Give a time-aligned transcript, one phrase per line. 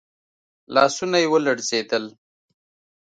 [0.73, 2.05] لاسونه يې ولړزېدل.